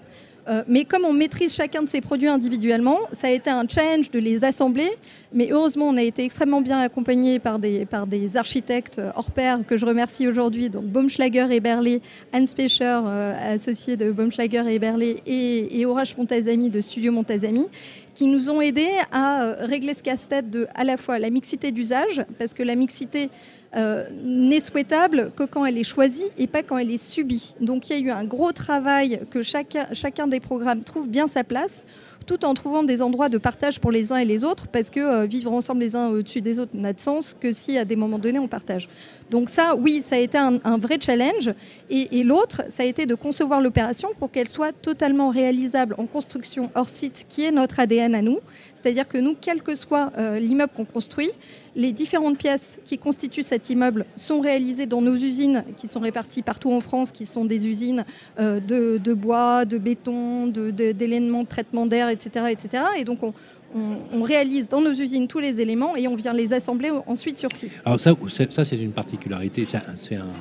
Euh, 0.48 0.64
mais 0.68 0.86
comme 0.86 1.06
on 1.06 1.14
maîtrise 1.14 1.54
chacun 1.54 1.82
de 1.82 1.90
ces 1.90 2.02
produits 2.02 2.28
individuellement, 2.28 3.00
ça 3.12 3.28
a 3.28 3.32
été 3.32 3.50
un 3.50 3.68
challenge 3.68 4.12
de 4.12 4.20
les 4.20 4.44
assembler. 4.44 4.90
Mais 5.34 5.50
heureusement, 5.52 5.90
on 5.90 5.98
a 5.98 6.04
été 6.04 6.24
extrêmement 6.24 6.62
bien 6.62 6.80
accompagné 6.80 7.40
par 7.40 7.60
des, 7.60 7.86
par 7.86 8.08
des 8.08 8.38
architectes 8.38 9.02
hors 9.16 9.32
pair 9.32 9.60
que 9.68 9.78
je 9.78 9.86
remercie 9.86 10.28
aujourd'hui. 10.28 10.70
Donc 10.70 10.86
Baumschlager 10.86 11.48
et 11.52 11.60
Berlé, 11.60 12.02
Hans 12.34 12.46
Pecher, 12.56 13.02
euh, 13.06 13.56
associé 13.56 13.98
de 13.98 14.12
Baumschlager 14.12 14.64
et 14.70 14.80
Berlé, 14.80 15.22
et, 15.26 15.80
et 15.80 15.86
Horace 15.86 16.16
Montazami 16.18 16.70
de 16.70 16.82
Studio 16.82 17.12
Montazami, 17.12 17.68
qui 18.16 18.28
nous 18.28 18.50
ont 18.50 18.62
aidés 18.62 18.90
à 19.12 19.44
euh, 19.44 19.56
régler 19.60 19.94
ce 19.94 20.02
casse-tête 20.02 20.50
de 20.50 20.68
à 20.74 20.84
la 20.84 20.98
fois 20.98 21.20
la 21.20 21.30
mixité 21.30 21.72
d'usage, 21.72 22.26
parce 22.40 22.54
que 22.54 22.64
la 22.64 22.76
mixité 22.76 23.30
euh, 23.76 24.06
n'est 24.24 24.62
souhaitable 24.62 25.32
que 25.36 25.44
quand 25.44 25.66
elle 25.66 25.78
est 25.78 25.84
choisie 25.84 26.30
et 26.38 26.48
pas 26.48 26.64
quand 26.64 26.78
elle 26.78 26.90
est 26.90 27.04
subie. 27.04 27.56
Donc 27.60 27.90
il 27.90 28.00
y 28.00 28.02
a 28.02 28.06
eu 28.06 28.10
un 28.10 28.24
gros 28.24 28.54
travail 28.54 29.20
que 29.30 29.42
chacun, 29.42 29.88
chacun 29.92 30.28
des 30.28 30.40
programmes 30.40 30.84
trouve 30.84 31.10
bien 31.10 31.28
sa 31.28 31.44
place 31.44 31.86
tout 32.26 32.46
en 32.46 32.54
trouvant 32.54 32.84
des 32.84 33.02
endroits 33.02 33.30
de 33.30 33.38
partage 33.38 33.80
pour 33.80 33.92
les 33.92 34.12
uns 34.12 34.18
et 34.18 34.26
les 34.26 34.44
autres, 34.44 34.68
parce 34.68 34.90
que 34.90 35.00
euh, 35.00 35.26
vivre 35.26 35.52
ensemble 35.52 35.82
les 35.82 35.96
uns 35.96 36.08
au-dessus 36.10 36.42
des 36.42 36.60
autres 36.60 36.72
n'a 36.74 36.94
de 36.94 37.00
sens 37.00 37.36
que 37.40 37.52
si 37.52 37.78
à 37.78 37.86
des 37.86 37.96
moments 37.96 38.20
donnés 38.20 38.40
on 38.40 38.48
partage. 38.48 38.90
Donc 39.32 39.50
ça, 39.50 39.76
oui, 39.76 40.04
ça 40.06 40.16
a 40.16 40.20
été 40.20 40.38
un, 40.38 40.78
vrai 40.78 41.00
challenge. 41.02 41.52
Et, 41.90 42.24
l'autre, 42.24 42.64
ça 42.70 42.84
a 42.84 42.86
été 42.86 43.06
de 43.06 43.16
concevoir 43.16 43.60
l'opération 43.60 44.10
pour 44.20 44.32
qu'elle 44.32 44.48
soit 44.48 44.72
totalement 44.72 45.30
réalisable 45.30 45.96
en 45.98 46.06
construction 46.06 46.70
hors 46.76 46.90
site, 46.90 47.26
qui 47.28 47.44
est 47.44 47.52
notre 47.52 47.80
ADN 47.80 48.14
à 48.14 48.22
nous. 48.22 48.40
C'est-à-dire 48.76 49.08
que 49.08 49.18
nous, 49.18 49.36
quel 49.40 49.64
que 49.64 49.74
soit 49.74 50.12
euh, 50.18 50.38
l'immeuble 50.38 50.72
qu'on 50.76 50.86
construit, 50.86 51.32
les 51.76 51.92
différentes 51.92 52.38
pièces 52.38 52.80
qui 52.86 52.98
constituent 52.98 53.44
cet 53.44 53.70
immeuble 53.70 54.06
sont 54.16 54.40
réalisées 54.40 54.86
dans 54.86 55.02
nos 55.02 55.16
usines 55.16 55.64
qui 55.76 55.88
sont 55.88 56.00
réparties 56.00 56.42
partout 56.42 56.72
en 56.72 56.80
France, 56.80 57.12
qui 57.12 57.26
sont 57.26 57.46
des 57.46 57.68
usines 57.68 58.06
euh, 58.40 58.60
de, 58.60 59.14
bois, 59.14 59.66
de 59.66 59.78
béton, 59.78 60.48
de- 60.48 60.72
de- 60.72 60.92
d'éléments 60.92 61.44
de, 61.44 61.48
traitement 61.48 61.86
d'air, 61.86 62.08
etc., 62.16 62.46
etc. 62.56 62.84
Et 63.00 63.04
donc 63.04 63.20
on, 63.24 63.34
on- 63.76 63.98
on 64.18 64.22
réalise 64.24 64.68
dans 64.70 64.82
nos 64.82 64.94
usines 64.94 65.28
tous 65.28 65.40
les 65.40 65.60
éléments 65.62 65.96
et 65.96 66.08
on 66.08 66.16
vient 66.16 66.34
les 66.34 66.52
assembler 66.54 66.92
ensuite 67.08 67.38
sur 67.38 67.52
site. 67.52 67.72
Alors 67.86 68.00
ça, 68.00 68.12
c'est- 68.30 68.52
ça 68.52 68.64
c'est 68.66 68.78
une 68.78 68.92
particularité, 69.02 69.68
c'est 69.70 69.78
un- 69.78 69.96
c'est 69.96 70.16
un- 70.16 70.40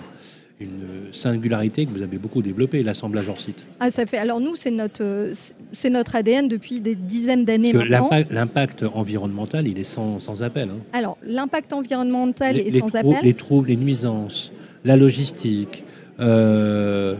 une 0.60 0.86
singularité 1.12 1.84
que 1.84 1.90
vous 1.90 2.02
avez 2.02 2.16
beaucoup 2.16 2.40
développée, 2.40 2.84
l'assemblage 2.84 3.28
hors 3.28 3.40
site. 3.40 3.66
Ah, 3.80 3.90
ça 3.90 4.06
fait. 4.06 4.18
Alors 4.18 4.38
nous, 4.38 4.54
c'est 4.54 4.70
notre, 4.70 5.32
c'est 5.72 5.90
notre 5.90 6.14
ADN 6.14 6.46
depuis 6.46 6.78
des 6.80 6.94
dizaines 6.94 7.44
d'années 7.44 7.72
maintenant. 7.72 8.08
l'impact- 8.30 8.84
environnemental, 8.94 9.66
il 9.66 9.78
est 9.78 9.90
sans, 9.96 10.20
sans 10.20 10.44
appel. 10.44 10.68
hein. 10.70 10.78
Alors 10.92 11.18
l'impact 11.26 11.72
environnemental 11.72 12.54
les, 12.54 12.68
est 12.68 12.70
les 12.70 12.80
sans 12.80 12.94
appel. 12.94 13.16
les 13.24 13.34
troubles, 13.34 13.68
les 13.68 13.76
nuisances, 13.76 14.52
la 14.84 14.96
logistique. 14.96 15.82
euh, 16.20 17.16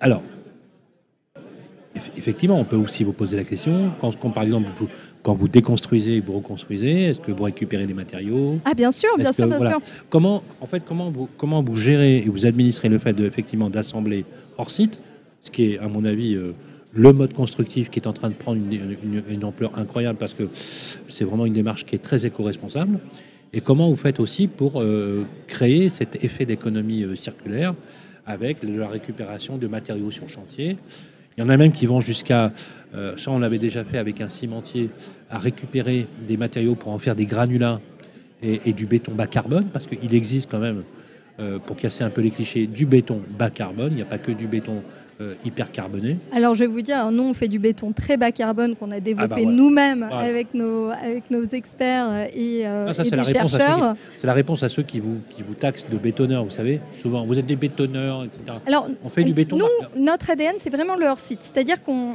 alors, 0.00 0.22
effectivement, 2.16 2.58
on 2.58 2.64
peut 2.64 2.76
aussi 2.76 3.04
vous 3.04 3.12
poser 3.12 3.36
la 3.36 3.44
question, 3.44 3.90
quand, 4.00 4.16
quand, 4.18 4.30
par 4.30 4.42
exemple, 4.44 4.68
vous, 4.78 4.88
quand 5.22 5.34
vous 5.34 5.48
déconstruisez 5.48 6.16
et 6.16 6.20
vous 6.20 6.34
reconstruisez, 6.34 7.04
est-ce 7.04 7.20
que 7.20 7.32
vous 7.32 7.42
récupérez 7.44 7.86
les 7.86 7.94
matériaux? 7.94 8.56
Ah 8.64 8.74
bien 8.74 8.90
sûr, 8.90 9.10
bien 9.16 9.32
sûr, 9.32 9.44
que- 9.44 9.48
bien 9.50 9.58
voilà. 9.58 9.76
sûr. 9.76 9.80
Comment, 10.10 10.42
en 10.60 10.66
fait, 10.66 10.82
comment 10.84 11.10
vous, 11.10 11.28
comment 11.36 11.62
vous 11.62 11.76
gérez 11.76 12.18
et 12.18 12.28
vous 12.28 12.46
administrez 12.46 12.88
le 12.88 12.98
fait 12.98 13.12
de, 13.12 13.24
effectivement 13.26 13.70
d'assembler 13.70 14.24
hors 14.56 14.70
site, 14.70 14.98
ce 15.42 15.50
qui 15.50 15.72
est, 15.72 15.78
à 15.78 15.88
mon 15.88 16.04
avis, 16.04 16.34
euh, 16.34 16.52
le 16.92 17.12
mode 17.12 17.32
constructif 17.34 17.90
qui 17.90 18.00
est 18.00 18.06
en 18.06 18.12
train 18.12 18.30
de 18.30 18.34
prendre 18.34 18.58
une, 18.60 18.72
une- 18.72 19.22
une 19.28 19.44
ampleur 19.44 19.78
incroyable 19.78 20.18
parce 20.18 20.32
que 20.34 20.44
c'est 21.08 21.24
vraiment 21.24 21.46
une 21.46 21.52
démarche 21.52 21.84
qui 21.84 21.94
est 21.94 21.98
très 22.02 22.24
éco-responsable. 22.26 22.98
Et 23.52 23.60
comment 23.60 23.88
vous 23.88 23.96
faites 23.96 24.20
aussi 24.20 24.46
pour 24.46 24.80
euh, 24.80 25.24
créer 25.46 25.88
cet 25.90 26.22
effet 26.24 26.44
d'économie 26.46 27.02
euh, 27.04 27.14
circulaire 27.16 27.74
avec 28.26 28.58
la 28.62 28.88
récupération 28.88 29.56
de 29.56 29.66
matériaux 29.66 30.10
sur 30.10 30.28
chantier. 30.28 30.76
Il 31.38 31.42
y 31.42 31.44
en 31.44 31.50
a 31.50 31.56
même 31.56 31.70
qui 31.70 31.86
vont 31.86 32.00
jusqu'à, 32.00 32.50
euh, 32.96 33.16
ça 33.16 33.30
on 33.30 33.38
l'avait 33.38 33.60
déjà 33.60 33.84
fait 33.84 33.98
avec 33.98 34.20
un 34.20 34.28
cimentier, 34.28 34.90
à 35.30 35.38
récupérer 35.38 36.08
des 36.26 36.36
matériaux 36.36 36.74
pour 36.74 36.90
en 36.90 36.98
faire 36.98 37.14
des 37.14 37.26
granulats 37.26 37.80
et, 38.42 38.72
du 38.72 38.86
béton 38.86 39.14
bas 39.14 39.28
carbone, 39.28 39.68
parce 39.72 39.86
qu'il 39.86 40.16
existe 40.16 40.50
quand 40.50 40.58
même, 40.58 40.82
euh, 41.38 41.60
pour 41.60 41.76
casser 41.76 42.02
un 42.02 42.10
peu 42.10 42.22
les 42.22 42.32
clichés, 42.32 42.66
du 42.66 42.86
béton 42.86 43.22
bas 43.38 43.50
carbone. 43.50 43.92
Il 43.92 43.96
n'y 43.96 44.02
a 44.02 44.06
pas 44.06 44.18
que 44.18 44.32
du 44.32 44.48
béton 44.48 44.82
euh, 45.20 45.34
hyper 45.44 45.72
carboné. 45.72 46.16
Alors 46.32 46.54
je 46.54 46.60
vais 46.60 46.66
vous 46.66 46.82
dire, 46.82 47.10
nous 47.10 47.24
on 47.24 47.34
fait 47.34 47.48
du 47.48 47.58
béton 47.58 47.92
très 47.92 48.16
bas 48.16 48.30
carbone 48.32 48.76
qu'on 48.76 48.90
a 48.92 49.00
développé 49.00 49.32
Ah 49.32 49.36
bah 49.36 49.42
voilà. 49.42 49.56
nous-mêmes 49.56 50.06
Voilà. 50.10 50.28
avec, 50.28 50.54
nos, 50.54 50.90
avec 50.90 51.30
nos 51.30 51.44
experts 51.44 52.28
et, 52.34 52.66
euh, 52.66 52.86
Ah, 52.88 52.94
ça, 52.94 53.02
et 53.02 53.04
c'est 53.06 53.10
des 53.10 53.16
la, 53.16 53.22
réponse 53.24 53.54
à 53.54 53.58
chercheurs. 53.58 53.78
ceux 53.90 53.94
qui- 53.94 54.18
c'est 54.20 54.26
la 54.26 54.32
réponse 54.32 54.62
à 54.62 54.68
ceux 54.68 54.82
qui 54.82 55.00
vous, 55.00 55.18
qui 55.30 55.42
vous 55.42 55.54
taxent 55.54 55.88
de 55.90 55.96
bétonneurs, 55.96 56.44
vous 56.44 56.50
savez. 56.50 56.80
Souvent, 57.00 57.26
vous 57.26 57.38
êtes 57.38 57.46
des 57.46 57.56
bétonneurs, 57.56 58.24
etc. 58.24 58.58
Alors, 58.66 58.88
On 59.04 59.08
fait 59.08 59.24
du 59.24 59.32
béton 59.34 59.58
Nous, 59.58 59.66
notre 60.02 60.30
ADN, 60.30 60.54
c'est 60.58 60.70
vraiment 60.70 60.94
leur 60.96 61.18
site. 61.18 61.40
C'est-à-dire 61.42 61.82
qu'on, 61.82 62.12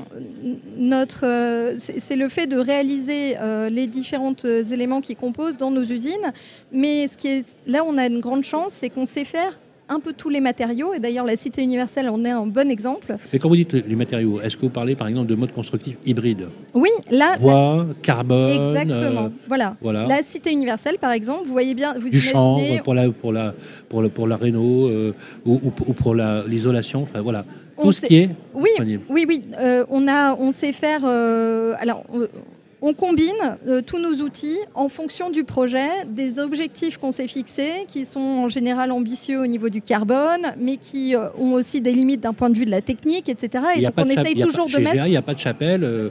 notre, 0.78 1.26
euh, 1.26 1.76
c'est 1.78 2.16
le 2.16 2.30
fait 2.30 2.48
de 2.48 2.58
réaliser 2.58 3.36
euh, 3.40 3.70
les 3.70 3.88
différents 3.88 4.34
euh, 4.46 4.64
éléments 4.64 5.02
qui 5.02 5.16
composent 5.16 5.58
dans 5.58 5.72
nos 5.72 5.84
usines. 5.84 6.32
Mais 6.72 7.08
ce 7.08 7.18
qui 7.18 7.28
est, 7.28 7.46
là, 7.68 7.84
on 7.88 7.98
a 7.98 8.06
une 8.08 8.20
grande 8.20 8.44
chance, 8.44 8.74
c'est 8.74 8.90
qu'on 8.90 9.06
sait 9.06 9.26
faire 9.26 9.60
un 9.94 10.00
peu 10.00 10.14
tous 10.14 10.30
les 10.30 10.42
matériaux. 10.42 10.94
Et 10.94 11.00
d'ailleurs, 11.00 11.26
la 11.26 11.36
Cité 11.36 11.62
universelle 11.62 12.10
en 12.10 12.24
est 12.26 12.30
un 12.32 12.46
bon 12.46 12.70
exemple. 12.70 13.16
Mais 13.32 13.40
quand 13.40 13.50
vous 13.50 13.56
dites 13.56 13.74
les 13.74 13.96
matériaux, 13.96 14.42
est-ce 14.42 14.56
que 14.58 14.62
vous 14.64 14.70
parlez 14.70 14.96
par 14.96 15.08
exemple 15.08 15.28
de 15.28 15.36
mode 15.36 15.52
constructif 15.54 15.96
hybride? 16.06 16.48
Oui, 16.74 16.90
là, 17.12 17.38
Bois, 17.40 17.86
carbone, 18.02 18.50
exactement. 18.50 19.26
euh, 19.26 19.30
voilà. 19.48 19.76
voilà. 19.82 20.06
La 20.08 20.22
Cité 20.24 20.52
universelle, 20.52 20.98
par 21.00 21.12
exemple, 21.12 21.46
vous 21.46 21.52
voyez 21.54 21.74
bien, 21.76 21.94
vous 21.94 22.10
du 22.10 22.18
imaginez, 22.18 22.82
pour 22.84 22.94
la, 22.94 23.10
pour 23.12 23.32
la, 23.32 23.54
pour 23.90 24.02
le, 24.02 24.10
pour 24.10 24.28
la 24.28 24.36
réno 24.36 24.88
euh, 24.88 25.14
ou, 25.46 25.54
ou- 25.64 25.74
ou 25.88 25.94
pour 25.94 26.16
la- 26.16 26.44
l'isolation. 26.48 27.04
Enfin, 27.04 27.22
voilà. 27.22 27.46
On 27.78 27.86
Tout 27.86 27.92
ce 27.92 28.06
qui 28.06 28.18
est 28.18 28.30
Oui, 28.54 28.66
disponible. 28.70 29.04
Oui, 29.10 29.26
oui, 29.28 29.42
euh, 29.60 29.84
on, 29.90 30.08
a, 30.08 30.36
on 30.36 30.52
sait 30.52 30.72
faire. 30.74 31.02
euh, 31.06 31.74
alors, 31.80 32.04
euh, 32.16 32.28
on 32.86 32.94
combine 32.94 33.32
euh, 33.68 33.82
tous 33.82 33.98
nos 33.98 34.14
outils 34.26 34.58
en 34.76 34.90
fonction 34.90 35.30
du 35.30 35.46
projet, 35.46 35.88
des 36.06 36.38
objectifs 36.40 36.98
qu'on 36.98 37.12
s'est 37.12 37.30
fixés, 37.30 37.86
qui 37.88 38.04
sont 38.04 38.20
en 38.20 38.50
général 38.50 38.92
ambitieux 38.92 39.40
au 39.40 39.48
niveau 39.48 39.70
du 39.70 39.82
carbone, 39.82 40.54
mais 40.60 40.76
qui 40.76 41.16
euh, 41.16 41.30
ont 41.40 41.54
aussi 41.54 41.80
des 41.80 41.94
limites 41.94 42.20
d'un 42.20 42.34
point 42.34 42.50
de 42.50 42.58
vue 42.58 42.66
de 42.66 42.72
la 42.72 42.82
technique, 42.82 43.30
etc. 43.30 43.64
Et 43.78 43.82
donc, 43.84 43.94
on 43.98 44.06
essaye 44.10 44.34
a 44.42 44.46
pas- 44.46 44.52
toujours 44.52 44.66
de 44.66 44.72
chez 44.72 44.80
mettre. 44.82 45.06
Il 45.06 45.12
n'y 45.12 45.18
a 45.18 45.22
pas 45.22 45.34
de 45.34 45.40
chapelle. 45.40 45.84
euh, 45.86 46.10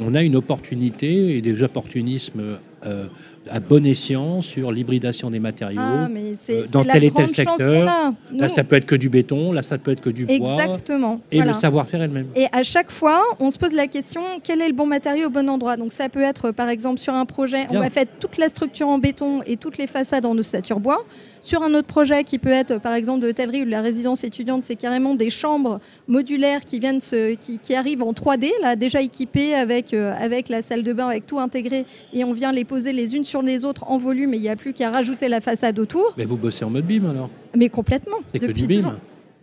on 0.00 0.14
a 0.14 0.22
une 0.22 0.36
opportunité 0.36 1.36
et 1.36 1.40
des 1.40 1.62
opportunismes 1.62 2.58
euh, 2.86 3.06
à 3.50 3.60
bon 3.60 3.84
escient 3.84 4.42
sur 4.42 4.70
l'hybridation 4.70 5.30
des 5.30 5.40
matériaux. 5.40 5.80
Ah, 5.82 6.08
mais 6.10 6.34
euh, 6.50 6.66
dans 6.70 6.84
tel 6.84 7.04
et 7.04 7.10
tel 7.10 7.28
secteur. 7.28 7.88
a. 7.88 8.12
Là, 8.32 8.48
ça 8.48 8.64
peut 8.64 8.76
être 8.76 8.86
que 8.86 8.94
du 8.94 9.08
béton, 9.08 9.52
là, 9.52 9.62
ça 9.62 9.78
peut 9.78 9.90
être 9.90 10.00
que 10.00 10.10
du 10.10 10.26
bois. 10.26 10.54
exactement. 10.54 11.20
Et 11.30 11.36
voilà. 11.36 11.52
le 11.52 11.58
savoir-faire 11.58 12.02
elle-même. 12.02 12.28
Et 12.36 12.46
à 12.52 12.62
chaque 12.62 12.90
fois, 12.90 13.22
on 13.40 13.50
se 13.50 13.58
pose 13.58 13.72
la 13.72 13.86
question 13.86 14.22
quel 14.42 14.60
est 14.60 14.68
le 14.68 14.74
bon 14.74 14.86
matériau 14.86 15.26
au 15.26 15.30
bon 15.30 15.48
endroit? 15.48 15.76
Donc 15.76 15.92
ça 15.92 16.08
peut 16.08 16.22
être 16.22 16.50
par 16.52 16.68
exemple 16.68 17.00
sur 17.00 17.14
un 17.14 17.26
projet, 17.26 17.66
on 17.70 17.80
va 17.80 17.90
faire 17.90 18.06
toute 18.20 18.38
la 18.38 18.48
structure 18.48 18.88
en 18.88 18.98
béton 18.98 19.42
et 19.46 19.56
toutes 19.56 19.78
les 19.78 19.86
façades 19.86 20.26
en 20.26 20.36
ossature 20.36 20.80
bois. 20.80 21.04
Sur 21.42 21.64
un 21.64 21.74
autre 21.74 21.88
projet 21.88 22.22
qui 22.22 22.38
peut 22.38 22.52
être 22.52 22.80
par 22.80 22.94
exemple 22.94 23.18
de 23.18 23.26
l'hôtellerie 23.26 23.62
ou 23.62 23.64
de 23.64 23.70
la 23.70 23.82
résidence 23.82 24.22
étudiante, 24.22 24.62
c'est 24.62 24.76
carrément 24.76 25.16
des 25.16 25.28
chambres 25.28 25.80
modulaires 26.06 26.64
qui 26.64 26.78
viennent 26.78 27.00
se, 27.00 27.34
qui, 27.34 27.58
qui 27.58 27.74
arrivent 27.74 28.04
en 28.04 28.12
3D, 28.12 28.48
là 28.62 28.76
déjà 28.76 29.02
équipées 29.02 29.52
avec 29.52 29.92
euh, 29.92 30.14
avec 30.16 30.48
la 30.48 30.62
salle 30.62 30.84
de 30.84 30.92
bain, 30.92 31.08
avec 31.08 31.26
tout 31.26 31.40
intégré, 31.40 31.84
et 32.12 32.22
on 32.22 32.32
vient 32.32 32.52
les 32.52 32.64
poser 32.64 32.92
les 32.92 33.16
unes 33.16 33.24
sur 33.24 33.42
les 33.42 33.64
autres 33.64 33.90
en 33.90 33.98
volume. 33.98 34.34
Et 34.34 34.36
il 34.36 34.42
n'y 34.42 34.48
a 34.48 34.54
plus 34.54 34.72
qu'à 34.72 34.90
rajouter 34.90 35.28
la 35.28 35.40
façade 35.40 35.80
autour, 35.80 36.14
Mais 36.16 36.26
vous 36.26 36.36
bossez 36.36 36.64
en 36.64 36.70
mode 36.70 36.86
BIM 36.86 37.06
alors? 37.06 37.28
Mais 37.56 37.68
complètement. 37.68 38.18
C'est 38.32 38.38
que 38.38 38.52
du 38.52 38.68
BIM. 38.68 38.96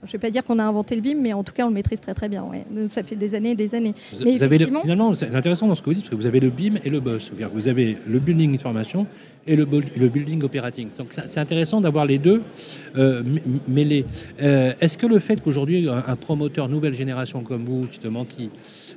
Je 0.03 0.07
ne 0.07 0.11
vais 0.13 0.17
pas 0.19 0.29
dire 0.31 0.45
qu'on 0.45 0.59
a 0.59 0.63
inventé 0.63 0.95
le 0.95 1.01
BIM, 1.01 1.15
mais 1.21 1.33
en 1.33 1.43
tout 1.43 1.51
cas, 1.53 1.65
on 1.65 1.67
le 1.69 1.73
maîtrise 1.73 1.99
très 1.99 2.13
très 2.13 2.29
bien. 2.29 2.43
ouais. 2.43 2.63
Ça 2.87 3.03
fait 3.03 3.15
des 3.17 3.35
années 3.35 3.51
et 3.51 3.55
des 3.55 3.75
années. 3.75 3.93
Vous, 4.13 4.23
Mais 4.23 4.37
vous 4.37 4.43
avez 4.43 4.57
le- 4.57 4.63
effectivement- 4.63 4.81
finalement, 4.81 5.13
c'est 5.15 5.35
intéressant 5.35 5.67
dans 5.67 5.75
ce 5.75 5.81
que 5.81 5.85
vous 5.87 5.93
dites, 5.93 6.03
parce 6.03 6.11
que 6.11 6.15
vous 6.15 6.25
avez 6.25 6.39
le 6.39 6.49
BIM 6.49 6.75
et 6.85 6.89
le 6.89 6.99
BOSS. 7.01 7.31
Vous 7.53 7.67
avez 7.67 7.97
le 8.07 8.19
building 8.19 8.55
information 8.55 9.07
et 9.45 9.55
le, 9.57 9.65
building 9.65 10.41
operating. 10.43 10.87
Donc 10.97 11.07
c'est 11.11 11.39
intéressant 11.39 11.81
d'avoir 11.81 12.05
les 12.05 12.17
deux 12.17 12.41
euh, 12.95 13.23
mêlés. 13.67 14.05
Euh, 14.41 14.71
Est-ce 14.79 14.97
que 14.97 15.05
le 15.07 15.19
fait 15.19 15.41
qu'aujourd'hui, 15.41 15.89
un, 15.89 16.03
un 16.07 16.15
promoteur 16.15 16.69
nouvelle 16.69 16.93
génération 16.93 17.41
comme 17.43 17.65
vous, 17.65 17.85
justement, 17.87 18.23
qui 18.25 18.49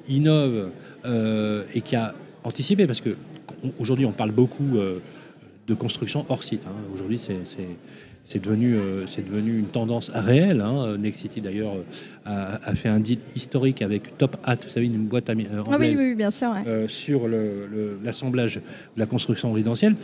innove 0.09 0.71
euh, 1.05 1.65
et 1.75 1.81
qui 1.81 1.97
a 1.97 2.15
anticipé, 2.45 2.87
parce 2.87 3.01
que 3.01 3.17
on- 3.65 3.73
aujourd'hui, 3.81 4.07
on 4.07 4.13
parle 4.13 4.31
beaucoup 4.33 4.77
de 5.69 5.75
construction 5.75 6.25
hors 6.29 6.43
site. 6.45 6.65
hein. 6.67 6.75
Aujourd'hui, 6.95 7.19
c'est 7.19 7.37
c'est- 8.25 8.39
devenu, 8.43 8.75
euh, 8.75 9.07
c'est 9.07 9.25
devenu 9.29 9.59
une 9.59 9.67
tendance 9.67 10.11
réelle. 10.15 10.61
Hein. 10.61 10.97
Nexity, 10.99 11.41
d'ailleurs, 11.41 11.75
euh, 11.77 11.83
a, 12.25 12.71
a 12.71 12.75
fait 12.75 12.89
un 12.89 13.01
deal 13.01 13.19
historique 13.37 13.83
avec 13.83 14.17
Top 14.19 14.37
Hat, 14.45 14.57
vous 14.63 14.69
savez, 14.69 14.87
une 14.87 15.07
boîte 15.07 15.29
euh, 15.31 15.35
Ah 15.35 15.63
oui, 15.69 15.75
anglaise, 15.75 15.99
oui, 15.99 16.05
oui, 16.11 16.15
bien 16.15 16.31
sûr. 16.31 16.51
ouais. 16.51 16.63
euh, 16.67 16.89
sur 16.89 17.29
le- 17.29 17.67
le- 17.71 17.99
l'assemblage 18.05 18.57
de 18.57 19.01
la 19.01 19.07
construction 19.07 19.53
résidentielle. 19.53 19.97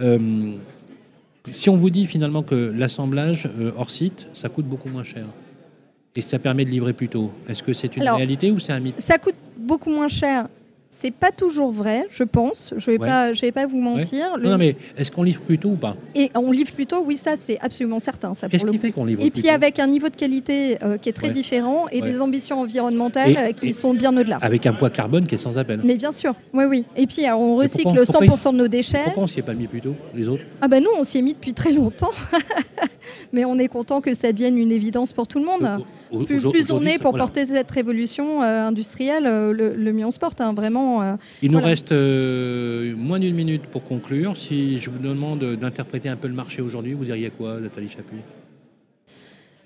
Euh, 0.00 0.52
si 1.50 1.68
on 1.70 1.76
vous 1.76 1.90
dit 1.90 2.06
finalement 2.06 2.42
que 2.42 2.72
l'assemblage 2.76 3.48
hors 3.76 3.90
site, 3.90 4.28
ça 4.32 4.48
coûte 4.48 4.66
beaucoup 4.66 4.88
moins 4.88 5.02
cher 5.04 5.24
et 6.14 6.20
ça 6.20 6.38
permet 6.38 6.64
de 6.64 6.70
livrer 6.70 6.92
plus 6.92 7.08
tôt, 7.08 7.32
est-ce 7.48 7.62
que 7.62 7.72
c'est 7.72 7.96
une 7.96 8.02
Alors, 8.02 8.16
réalité 8.18 8.50
ou 8.50 8.58
c'est 8.60 8.72
un 8.72 8.80
mythe? 8.80 9.00
Ça 9.00 9.18
coûte 9.18 9.34
beaucoup 9.58 9.90
moins 9.90 10.08
cher. 10.08 10.46
C'est 10.94 11.10
pas 11.10 11.32
toujours 11.32 11.72
vrai, 11.72 12.06
je 12.10 12.22
pense. 12.22 12.74
Je 12.76 12.90
vais 12.90 12.98
Ouais. 12.98 13.06
pas, 13.08 13.32
je 13.32 13.40
vais 13.40 13.50
pas 13.50 13.66
vous 13.66 13.78
mentir. 13.80 14.36
Le- 14.36 14.50
Non, 14.50 14.58
mais 14.58 14.76
est-ce 14.96 15.10
qu'on 15.10 15.22
livre 15.22 15.40
plus 15.40 15.58
tôt 15.58 15.70
ou 15.70 15.76
pas? 15.76 15.96
Et 16.14 16.30
on 16.34 16.52
livre 16.52 16.70
plutôt, 16.72 17.02
oui, 17.04 17.16
ça 17.16 17.32
c'est 17.36 17.58
absolument 17.60 17.98
certain. 17.98 18.34
Ça, 18.34 18.46
Qu'est-ce 18.48 18.66
qui 18.66 18.76
fait 18.78 18.92
qu'on 18.92 19.06
livre 19.06 19.20
Et 19.22 19.30
plus 19.30 19.40
puis 19.40 19.48
tôt? 19.48 19.54
avec 19.54 19.78
un 19.78 19.86
niveau 19.86 20.10
de 20.10 20.14
qualité 20.16 20.76
euh, 20.82 20.98
qui 20.98 21.08
est 21.08 21.12
très 21.14 21.28
Ouais. 21.28 21.32
différent 21.32 21.86
et 21.90 22.02
des 22.02 22.20
ambitions 22.20 22.60
environnementales 22.60 23.30
Et- 23.30 23.38
euh, 23.38 23.52
qui 23.52 23.68
et- 23.68 23.72
sont 23.72 23.94
bien 23.94 24.14
au-delà. 24.16 24.36
Avec 24.42 24.66
un 24.66 24.74
poids 24.74 24.90
carbone 24.90 25.26
qui 25.26 25.34
est 25.34 25.38
sans 25.38 25.56
appel. 25.56 25.80
Mais 25.82 25.96
bien 25.96 26.12
sûr, 26.12 26.34
oui, 26.52 26.64
oui. 26.66 26.84
Et 26.94 27.06
puis 27.06 27.24
alors, 27.24 27.40
on 27.40 27.56
recycle 27.56 27.84
pourquoi- 27.84 28.04
pourquoi 28.04 28.36
100% 28.36 28.52
de 28.52 28.58
nos 28.58 28.68
déchets. 28.68 29.02
Pourquoi 29.04 29.22
on 29.24 29.26
s'y 29.28 29.38
est 29.40 29.42
pas 29.42 29.54
mis 29.54 29.66
plus 29.66 29.80
tôt, 29.80 29.94
les 30.14 30.28
autres? 30.28 30.44
Ah 30.60 30.68
bah 30.68 30.78
nous, 30.78 30.90
on 30.96 31.02
s'y 31.04 31.18
est 31.18 31.22
mis 31.22 31.32
depuis 31.32 31.54
très 31.54 31.72
longtemps. 31.72 32.10
Mais 33.32 33.44
on 33.46 33.58
est 33.58 33.68
content 33.68 34.00
que 34.02 34.14
ça 34.14 34.30
devienne 34.30 34.58
une 34.58 34.70
évidence 34.72 35.12
pour 35.14 35.26
tout 35.26 35.38
le 35.38 35.46
monde. 35.46 35.82
Plus, 36.26 36.70
on 36.70 36.82
est 36.84 36.98
pour 36.98 37.12
voilà. 37.12 37.24
porter 37.24 37.46
cette 37.46 37.70
révolution 37.70 38.42
euh, 38.42 38.68
industrielle, 38.68 39.26
euh, 39.26 39.52
le, 39.52 39.74
le 39.74 39.92
mieux 39.92 40.04
on 40.04 40.10
se 40.10 40.18
porte, 40.18 40.40
hein, 40.40 40.52
vraiment. 40.52 41.02
euh. 41.02 41.14
Il 41.42 41.50
nous 41.50 41.60
reste 41.60 41.92
moins 41.92 43.18
d'une 43.18 43.34
minute 43.34 43.62
pour 43.62 43.82
conclure. 43.82 44.36
Si 44.36 44.78
je 44.78 44.90
vous 44.90 44.98
demande 44.98 45.44
d'interpréter 45.56 46.08
un 46.08 46.16
peu 46.16 46.28
le 46.28 46.34
marché 46.34 46.60
aujourd'hui, 46.62 46.92
vous 46.92 47.04
diriez 47.04 47.30
quoi, 47.30 47.60
Nathalie 47.60 47.88
Chapuis? 47.88 48.18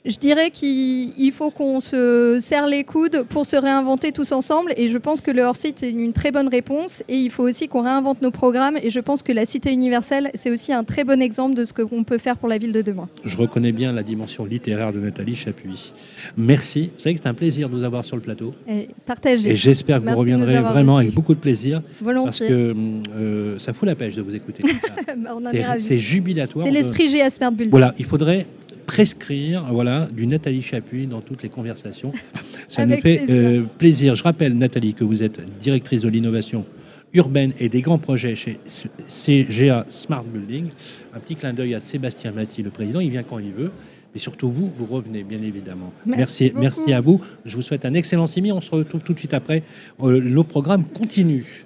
Je 0.06 0.16
dirais 0.18 0.50
qu'il 0.50 1.12
il 1.18 1.32
faut 1.32 1.50
qu'on 1.50 1.80
se 1.80 2.38
serre 2.40 2.66
les 2.66 2.84
coudes 2.84 3.24
pour 3.28 3.44
se 3.44 3.56
réinventer 3.56 4.12
tous 4.12 4.32
ensemble. 4.32 4.72
Et 4.76 4.88
je 4.88 4.98
pense 4.98 5.20
que 5.20 5.30
le 5.30 5.42
hors-site 5.42 5.82
est 5.82 5.90
une 5.90 6.12
très 6.12 6.30
bonne 6.30 6.48
réponse. 6.48 7.02
Et 7.08 7.16
il 7.16 7.30
faut 7.30 7.42
aussi 7.42 7.68
qu'on 7.68 7.82
réinvente 7.82 8.22
nos 8.22 8.30
programmes. 8.30 8.76
Et 8.82 8.90
je 8.90 9.00
pense 9.00 9.22
que 9.22 9.32
la 9.32 9.44
cité 9.44 9.72
universelle, 9.72 10.30
c'est 10.34 10.50
aussi 10.50 10.72
un 10.72 10.84
très 10.84 11.04
bon 11.04 11.20
exemple 11.20 11.54
de 11.56 11.64
ce 11.64 11.72
qu'on 11.72 12.04
peut 12.04 12.18
faire 12.18 12.36
pour 12.36 12.48
la 12.48 12.58
ville 12.58 12.72
de 12.72 12.82
demain. 12.82 13.08
Je 13.24 13.36
reconnais 13.36 13.72
bien 13.72 13.92
la 13.92 14.02
dimension 14.02 14.44
littéraire 14.44 14.92
de 14.92 15.00
Nathalie 15.00 15.36
Chapuis. 15.36 15.92
Merci. 16.36 16.90
Vous 16.94 17.00
savez 17.00 17.14
que 17.14 17.20
c'est 17.22 17.28
un 17.28 17.34
plaisir 17.34 17.68
de 17.68 17.76
vous 17.76 17.84
avoir 17.84 18.04
sur 18.04 18.16
le 18.16 18.22
plateau. 18.22 18.52
Et 18.68 18.88
partagez. 19.06 19.50
Et 19.50 19.56
j'espère 19.56 19.98
que 20.00 20.04
Merci 20.04 20.18
vous 20.20 20.24
de 20.26 20.32
reviendrez 20.32 20.60
vraiment 20.60 20.98
avec 20.98 21.12
beaucoup 21.14 21.34
de 21.34 21.40
plaisir. 21.40 21.82
Parce 21.82 22.02
Volontiers. 22.02 22.48
que 22.48 22.74
euh, 23.16 23.58
ça 23.58 23.72
fout 23.72 23.86
la 23.88 23.94
pêche 23.94 24.14
de 24.16 24.22
vous 24.22 24.34
écouter. 24.34 24.62
Bah, 25.16 25.32
C'est- 25.78 25.98
jubilatoire. 25.98 26.66
C'est 26.66 26.72
de- 26.72 26.76
l'esprit 26.76 27.08
Smart 27.30 27.50
Building. 27.52 27.70
Voilà, 27.70 27.94
il 27.98 28.04
faudrait 28.04 28.46
prescrire 28.86 29.66
voilà, 29.70 30.08
du 30.12 30.26
Nathalie 30.26 30.62
Chapuis 30.62 31.06
dans 31.06 31.20
toutes 31.20 31.42
les 31.42 31.48
conversations. 31.48 32.12
Ça 32.68 32.82
Avec 32.82 32.98
nous 32.98 33.02
fait 33.02 33.16
plaisir. 33.26 33.34
euh, 33.34 33.62
plaisir. 33.78 34.14
Je 34.14 34.22
rappelle, 34.22 34.56
Nathalie, 34.56 34.94
que 34.94 35.04
vous 35.04 35.22
êtes 35.22 35.40
directrice 35.58 36.02
de 36.02 36.08
l'innovation 36.08 36.64
urbaine 37.12 37.52
et 37.60 37.68
des 37.68 37.80
grands 37.80 37.98
projets 37.98 38.34
chez 38.34 38.58
CGA 39.08 39.86
Smart 39.88 40.24
Building. 40.24 40.68
Un 41.14 41.20
petit 41.20 41.36
clin 41.36 41.52
d'œil 41.52 41.74
à 41.74 41.80
Sébastien 41.80 42.32
Maty, 42.32 42.62
le 42.62 42.70
président. 42.70 43.00
Il 43.00 43.10
vient 43.10 43.22
quand 43.22 43.38
il 43.38 43.52
veut. 43.52 43.70
Et 44.14 44.18
surtout, 44.18 44.50
vous, 44.50 44.72
vous 44.78 44.86
revenez, 44.86 45.24
bien 45.24 45.42
évidemment. 45.42 45.92
Merci 46.06 46.52
merci, 46.56 46.80
beaucoup. 46.80 46.92
à 46.92 47.00
vous. 47.00 47.20
Je 47.44 47.54
vous 47.56 47.62
souhaite 47.62 47.84
un 47.84 47.92
excellent 47.92 48.26
simi. 48.26 48.50
On 48.50 48.62
se 48.62 48.70
retrouve 48.70 49.02
tout 49.02 49.12
de 49.12 49.18
suite 49.18 49.34
après. 49.34 49.62
Euh, 50.02 50.18
le 50.20 50.42
programme 50.42 50.84
continue. 50.84 51.65